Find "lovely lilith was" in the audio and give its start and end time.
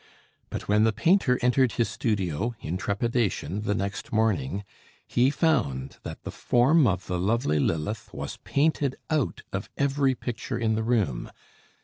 7.19-8.37